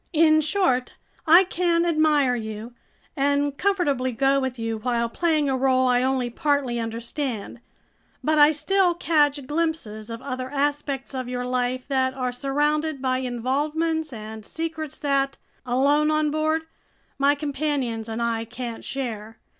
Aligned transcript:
In 0.13 0.41
short, 0.41 0.95
I 1.27 1.43
can 1.43 1.85
admire 1.85 2.35
you 2.35 2.73
and 3.15 3.55
comfortably 3.55 4.11
go 4.11 4.39
with 4.39 4.57
you 4.57 4.79
while 4.79 5.07
playing 5.07 5.47
a 5.47 5.55
role 5.55 5.85
I 5.87 6.01
only 6.01 6.31
partly 6.31 6.79
understand; 6.79 7.59
but 8.23 8.39
I 8.39 8.51
still 8.51 8.95
catch 8.95 9.45
glimpses 9.45 10.09
of 10.09 10.19
other 10.23 10.49
aspects 10.49 11.13
of 11.13 11.29
your 11.29 11.45
life 11.45 11.87
that 11.87 12.15
are 12.15 12.31
surrounded 12.31 12.99
by 12.99 13.19
involvements 13.19 14.11
and 14.11 14.43
secrets 14.43 14.97
that, 14.97 15.37
alone 15.67 16.09
on 16.09 16.31
board, 16.31 16.63
my 17.19 17.35
companions 17.35 18.09
and 18.09 18.23
I 18.23 18.43
can't 18.45 18.83
share. 18.83 19.37